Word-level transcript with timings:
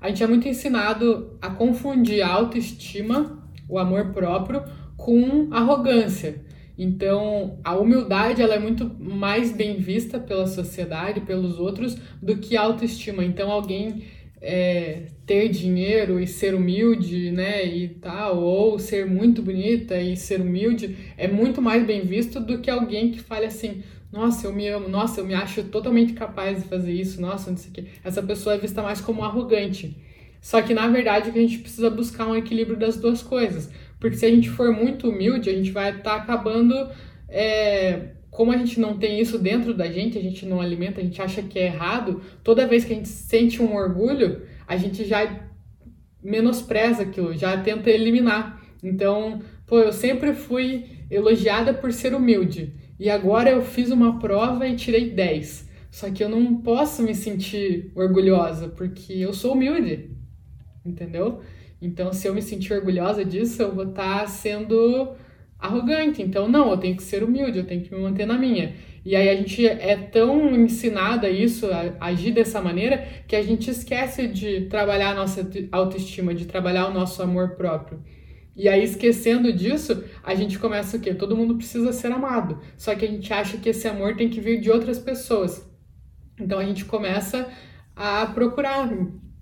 a 0.00 0.08
gente 0.08 0.22
é 0.22 0.26
muito 0.26 0.48
ensinado 0.48 1.36
a 1.42 1.50
confundir 1.50 2.22
a 2.22 2.28
autoestima, 2.28 3.38
o 3.68 3.78
amor 3.78 4.12
próprio, 4.12 4.62
com 4.96 5.48
arrogância. 5.50 6.42
Então, 6.78 7.58
a 7.62 7.74
humildade 7.74 8.40
ela 8.40 8.54
é 8.54 8.58
muito 8.58 8.90
mais 8.98 9.52
bem 9.52 9.76
vista 9.76 10.18
pela 10.18 10.46
sociedade, 10.46 11.20
pelos 11.20 11.58
outros, 11.58 11.98
do 12.22 12.38
que 12.38 12.56
a 12.56 12.62
autoestima. 12.62 13.22
Então, 13.22 13.50
alguém 13.50 14.04
é, 14.40 15.02
ter 15.26 15.48
dinheiro 15.48 16.18
e 16.18 16.26
ser 16.26 16.54
humilde, 16.54 17.30
né, 17.30 17.64
e 17.64 17.88
tal, 17.88 18.38
ou 18.38 18.78
ser 18.78 19.06
muito 19.06 19.42
bonita 19.42 20.00
e 20.00 20.16
ser 20.16 20.40
humilde, 20.40 20.96
é 21.16 21.28
muito 21.28 21.60
mais 21.60 21.84
bem 21.84 22.02
visto 22.02 22.40
do 22.40 22.58
que 22.58 22.70
alguém 22.70 23.10
que 23.10 23.20
fale 23.20 23.46
assim, 23.46 23.82
nossa, 24.12 24.46
eu 24.46 24.52
me 24.52 24.66
amo, 24.68 24.88
nossa, 24.88 25.20
eu 25.20 25.26
me 25.26 25.34
acho 25.34 25.62
totalmente 25.64 26.14
capaz 26.14 26.62
de 26.62 26.68
fazer 26.68 26.92
isso, 26.92 27.20
nossa, 27.20 27.50
não 27.50 27.56
sei 27.56 27.70
o 27.70 27.74
quê. 27.74 27.84
Essa 28.02 28.22
pessoa 28.22 28.56
é 28.56 28.58
vista 28.58 28.82
mais 28.82 29.00
como 29.00 29.22
arrogante. 29.22 29.96
Só 30.40 30.60
que, 30.62 30.74
na 30.74 30.88
verdade, 30.88 31.30
a 31.30 31.32
gente 31.32 31.58
precisa 31.58 31.90
buscar 31.90 32.26
um 32.26 32.34
equilíbrio 32.34 32.76
das 32.76 32.96
duas 32.96 33.22
coisas. 33.22 33.70
Porque 34.00 34.16
se 34.16 34.26
a 34.26 34.30
gente 34.30 34.48
for 34.48 34.72
muito 34.72 35.10
humilde, 35.10 35.50
a 35.50 35.52
gente 35.52 35.70
vai 35.70 35.90
estar 35.90 36.02
tá 36.02 36.16
acabando... 36.16 36.74
É, 37.30 38.10
como 38.30 38.52
a 38.52 38.56
gente 38.56 38.78
não 38.78 38.98
tem 38.98 39.20
isso 39.20 39.38
dentro 39.38 39.74
da 39.74 39.90
gente, 39.90 40.18
a 40.18 40.22
gente 40.22 40.46
não 40.46 40.60
alimenta, 40.60 41.00
a 41.00 41.04
gente 41.04 41.20
acha 41.20 41.42
que 41.42 41.58
é 41.58 41.66
errado, 41.66 42.20
toda 42.44 42.66
vez 42.66 42.84
que 42.84 42.92
a 42.92 42.96
gente 42.96 43.08
sente 43.08 43.62
um 43.62 43.74
orgulho, 43.74 44.42
a 44.66 44.76
gente 44.76 45.04
já 45.04 45.48
menospreza 46.22 47.02
aquilo, 47.02 47.36
já 47.36 47.60
tenta 47.60 47.90
eliminar. 47.90 48.62
Então, 48.82 49.40
pô, 49.66 49.78
eu 49.78 49.92
sempre 49.92 50.32
fui 50.32 50.86
elogiada 51.10 51.74
por 51.74 51.92
ser 51.92 52.14
humilde. 52.14 52.74
E 52.98 53.10
agora 53.10 53.50
eu 53.50 53.62
fiz 53.62 53.90
uma 53.90 54.18
prova 54.18 54.66
e 54.68 54.76
tirei 54.76 55.10
10. 55.10 55.68
Só 55.90 56.10
que 56.10 56.22
eu 56.22 56.28
não 56.28 56.56
posso 56.56 57.02
me 57.02 57.14
sentir 57.14 57.90
orgulhosa, 57.94 58.68
porque 58.68 59.14
eu 59.14 59.32
sou 59.32 59.54
humilde. 59.54 60.10
Entendeu? 60.84 61.40
Então, 61.82 62.12
se 62.12 62.28
eu 62.28 62.34
me 62.34 62.42
sentir 62.42 62.72
orgulhosa 62.72 63.24
disso, 63.24 63.60
eu 63.62 63.74
vou 63.74 63.88
estar 63.88 64.20
tá 64.20 64.26
sendo 64.26 65.14
arrogante. 65.60 66.22
Então, 66.22 66.48
não, 66.48 66.70
eu 66.70 66.76
tenho 66.76 66.96
que 66.96 67.02
ser 67.02 67.22
humilde, 67.22 67.58
eu 67.58 67.66
tenho 67.66 67.82
que 67.82 67.94
me 67.94 68.00
manter 68.00 68.26
na 68.26 68.38
minha. 68.38 68.74
E 69.04 69.16
aí 69.16 69.28
a 69.28 69.36
gente 69.36 69.66
é 69.66 69.96
tão 69.96 70.54
ensinada 70.54 71.28
isso, 71.28 71.66
a 71.66 72.06
agir 72.06 72.32
dessa 72.32 72.60
maneira, 72.60 73.06
que 73.26 73.34
a 73.34 73.42
gente 73.42 73.70
esquece 73.70 74.26
de 74.26 74.62
trabalhar 74.62 75.10
a 75.10 75.14
nossa 75.14 75.48
autoestima, 75.72 76.34
de 76.34 76.46
trabalhar 76.46 76.88
o 76.88 76.94
nosso 76.94 77.22
amor 77.22 77.56
próprio. 77.56 78.02
E 78.54 78.68
aí, 78.68 78.84
esquecendo 78.84 79.52
disso, 79.52 80.04
a 80.22 80.34
gente 80.34 80.58
começa 80.58 80.96
o 80.96 81.00
quê? 81.00 81.14
Todo 81.14 81.36
mundo 81.36 81.56
precisa 81.56 81.92
ser 81.92 82.12
amado. 82.12 82.60
Só 82.76 82.94
que 82.94 83.04
a 83.04 83.08
gente 83.08 83.32
acha 83.32 83.56
que 83.56 83.70
esse 83.70 83.88
amor 83.88 84.16
tem 84.16 84.28
que 84.28 84.40
vir 84.40 84.60
de 84.60 84.70
outras 84.70 84.98
pessoas. 84.98 85.66
Então 86.38 86.58
a 86.58 86.64
gente 86.64 86.84
começa 86.84 87.48
a 87.94 88.26
procurar 88.26 88.90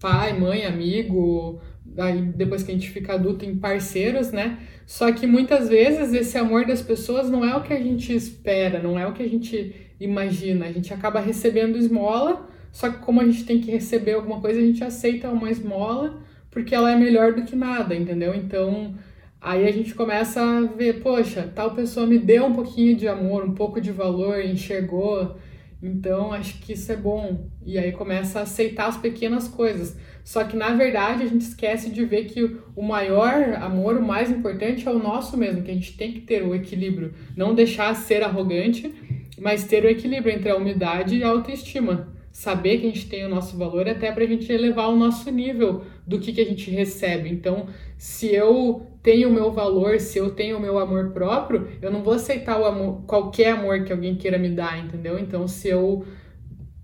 pai, 0.00 0.38
mãe, 0.38 0.64
amigo, 0.64 1.60
aí 2.02 2.20
depois 2.22 2.62
que 2.62 2.70
a 2.70 2.74
gente 2.74 2.90
fica 2.90 3.14
adulto 3.14 3.44
em 3.44 3.56
parceiros, 3.56 4.32
né? 4.32 4.58
Só 4.86 5.10
que 5.12 5.26
muitas 5.26 5.68
vezes 5.68 6.12
esse 6.12 6.36
amor 6.36 6.66
das 6.66 6.82
pessoas 6.82 7.30
não 7.30 7.44
é 7.44 7.54
o 7.56 7.62
que 7.62 7.72
a 7.72 7.78
gente 7.78 8.14
espera, 8.14 8.82
não 8.82 8.98
é 8.98 9.06
o 9.06 9.12
que 9.12 9.22
a 9.22 9.28
gente 9.28 9.74
imagina. 10.00 10.66
A 10.66 10.72
gente 10.72 10.92
acaba 10.92 11.20
recebendo 11.20 11.76
esmola, 11.78 12.48
só 12.72 12.90
que 12.90 12.98
como 12.98 13.20
a 13.20 13.24
gente 13.24 13.44
tem 13.44 13.60
que 13.60 13.70
receber 13.70 14.14
alguma 14.14 14.40
coisa, 14.40 14.58
a 14.58 14.64
gente 14.64 14.82
aceita 14.82 15.28
uma 15.28 15.50
esmola 15.50 16.20
porque 16.50 16.74
ela 16.74 16.90
é 16.90 16.96
melhor 16.96 17.32
do 17.32 17.42
que 17.42 17.54
nada, 17.54 17.94
entendeu? 17.94 18.34
Então, 18.34 18.94
aí 19.40 19.68
a 19.68 19.72
gente 19.72 19.94
começa 19.94 20.42
a 20.42 20.62
ver, 20.62 21.00
poxa, 21.00 21.50
tal 21.54 21.72
pessoa 21.72 22.06
me 22.06 22.18
deu 22.18 22.46
um 22.46 22.52
pouquinho 22.52 22.96
de 22.96 23.06
amor, 23.06 23.44
um 23.44 23.54
pouco 23.54 23.80
de 23.80 23.92
valor, 23.92 24.44
enxergou. 24.44 25.36
Então, 25.82 26.32
acho 26.32 26.58
que 26.60 26.74
isso 26.74 26.92
é 26.92 26.96
bom. 26.96 27.48
E 27.64 27.78
aí 27.78 27.92
começa 27.92 28.40
a 28.40 28.42
aceitar 28.42 28.86
as 28.86 28.96
pequenas 28.96 29.48
coisas. 29.48 29.96
Só 30.22 30.44
que 30.44 30.56
na 30.56 30.70
verdade 30.70 31.22
a 31.22 31.26
gente 31.26 31.42
esquece 31.42 31.90
de 31.90 32.04
ver 32.04 32.26
que 32.26 32.56
o 32.76 32.82
maior 32.82 33.54
amor, 33.54 33.96
o 33.96 34.06
mais 34.06 34.30
importante 34.30 34.86
é 34.86 34.90
o 34.90 34.98
nosso 34.98 35.36
mesmo, 35.36 35.62
que 35.62 35.70
a 35.70 35.74
gente 35.74 35.96
tem 35.96 36.12
que 36.12 36.20
ter 36.20 36.42
o 36.42 36.54
equilíbrio, 36.54 37.14
não 37.36 37.54
deixar 37.54 37.94
ser 37.94 38.22
arrogante, 38.22 38.94
mas 39.38 39.64
ter 39.64 39.84
o 39.84 39.88
equilíbrio 39.88 40.34
entre 40.34 40.50
a 40.50 40.56
humildade 40.56 41.16
e 41.16 41.24
a 41.24 41.28
autoestima. 41.28 42.19
Saber 42.30 42.78
que 42.78 42.86
a 42.86 42.90
gente 42.90 43.08
tem 43.08 43.24
o 43.24 43.28
nosso 43.28 43.56
valor 43.56 43.88
até 43.88 44.12
para 44.12 44.24
a 44.24 44.26
gente 44.26 44.50
elevar 44.52 44.88
o 44.88 44.96
nosso 44.96 45.30
nível 45.30 45.84
do 46.06 46.18
que, 46.20 46.32
que 46.32 46.40
a 46.40 46.44
gente 46.44 46.70
recebe. 46.70 47.28
Então, 47.28 47.66
se 47.98 48.32
eu 48.32 48.86
tenho 49.02 49.28
o 49.28 49.32
meu 49.32 49.50
valor, 49.50 49.98
se 49.98 50.18
eu 50.18 50.30
tenho 50.30 50.56
o 50.56 50.60
meu 50.60 50.78
amor 50.78 51.10
próprio, 51.10 51.68
eu 51.82 51.90
não 51.90 52.02
vou 52.02 52.14
aceitar 52.14 52.60
o 52.60 52.64
amor, 52.64 53.02
qualquer 53.06 53.52
amor 53.52 53.84
que 53.84 53.92
alguém 53.92 54.14
queira 54.16 54.38
me 54.38 54.50
dar, 54.50 54.78
entendeu? 54.78 55.18
Então, 55.18 55.48
se 55.48 55.68
eu 55.68 56.04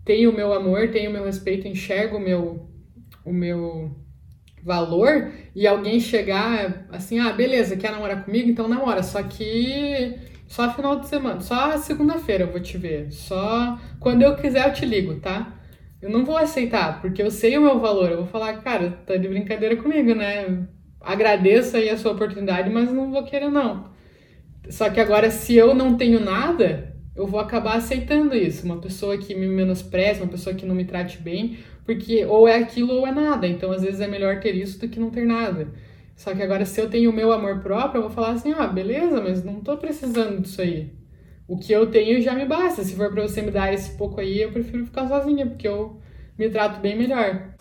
tenho 0.04 0.30
o 0.30 0.34
meu 0.34 0.52
amor, 0.52 0.90
tenho 0.90 1.10
o 1.10 1.12
meu 1.12 1.24
respeito, 1.24 1.68
enxergo 1.68 2.16
o 2.16 2.20
meu, 2.20 2.68
o 3.24 3.32
meu 3.32 3.94
valor 4.66 5.30
e 5.54 5.64
alguém 5.64 6.00
chegar 6.00 6.86
assim, 6.90 7.20
ah, 7.20 7.32
beleza, 7.32 7.76
quer 7.76 7.92
namorar 7.92 8.24
comigo? 8.24 8.50
Então 8.50 8.66
namora, 8.66 9.00
só 9.00 9.22
que 9.22 10.16
só 10.48 10.72
final 10.74 10.98
de 10.98 11.06
semana, 11.06 11.40
só 11.40 11.78
segunda-feira 11.78 12.44
eu 12.44 12.50
vou 12.50 12.60
te 12.60 12.76
ver, 12.76 13.12
só 13.12 13.78
quando 14.00 14.22
eu 14.22 14.34
quiser 14.34 14.66
eu 14.66 14.72
te 14.74 14.84
ligo, 14.84 15.14
tá? 15.20 15.54
Eu 16.02 16.10
não 16.10 16.24
vou 16.24 16.36
aceitar, 16.36 17.00
porque 17.00 17.22
eu 17.22 17.30
sei 17.30 17.56
o 17.56 17.62
meu 17.62 17.78
valor, 17.78 18.10
eu 18.10 18.18
vou 18.18 18.26
falar, 18.26 18.54
cara, 18.60 18.90
tá 19.06 19.16
de 19.16 19.28
brincadeira 19.28 19.76
comigo, 19.76 20.14
né? 20.14 20.66
Agradeço 21.00 21.76
aí 21.76 21.88
a 21.88 21.96
sua 21.96 22.12
oportunidade, 22.12 22.68
mas 22.68 22.92
não 22.92 23.10
vou 23.12 23.24
querer 23.24 23.48
não. 23.48 23.90
Só 24.68 24.90
que 24.90 25.00
agora, 25.00 25.30
se 25.30 25.54
eu 25.54 25.74
não 25.74 25.96
tenho 25.96 26.18
nada, 26.20 26.94
eu 27.14 27.26
vou 27.26 27.38
acabar 27.40 27.76
aceitando 27.76 28.34
isso. 28.34 28.66
Uma 28.66 28.78
pessoa 28.78 29.16
que 29.16 29.34
me 29.34 29.46
menospreza, 29.46 30.22
uma 30.22 30.30
pessoa 30.30 30.54
que 30.54 30.66
não 30.66 30.74
me 30.74 30.84
trate 30.84 31.18
bem, 31.18 31.58
porque 31.86 32.26
ou 32.26 32.46
é 32.46 32.56
aquilo 32.56 32.92
ou 32.92 33.06
é 33.06 33.12
nada. 33.12 33.46
Então, 33.46 33.72
às 33.72 33.82
vezes, 33.82 34.00
é 34.00 34.08
melhor 34.08 34.40
ter 34.40 34.54
isso 34.54 34.78
do 34.78 34.88
que 34.88 35.00
não 35.00 35.10
ter 35.10 35.24
nada. 35.24 35.68
Só 36.16 36.34
que 36.34 36.42
agora, 36.42 36.66
se 36.66 36.80
eu 36.80 36.90
tenho 36.90 37.10
o 37.10 37.14
meu 37.14 37.32
amor 37.32 37.60
próprio, 37.60 38.00
eu 38.00 38.02
vou 38.02 38.10
falar 38.10 38.32
assim: 38.32 38.52
ah, 38.52 38.66
beleza, 38.66 39.22
mas 39.22 39.44
não 39.44 39.60
tô 39.60 39.76
precisando 39.76 40.42
disso 40.42 40.60
aí. 40.60 40.92
O 41.48 41.56
que 41.56 41.72
eu 41.72 41.86
tenho 41.90 42.20
já 42.20 42.34
me 42.34 42.44
basta. 42.44 42.82
Se 42.82 42.96
for 42.96 43.10
pra 43.12 43.22
você 43.22 43.40
me 43.40 43.50
dar 43.50 43.72
esse 43.72 43.96
pouco 43.96 44.20
aí, 44.20 44.42
eu 44.42 44.52
prefiro 44.52 44.84
ficar 44.84 45.06
sozinha, 45.06 45.46
porque 45.46 45.68
eu 45.68 46.00
me 46.38 46.50
trato 46.50 46.80
bem 46.80 46.98
melhor. 46.98 47.55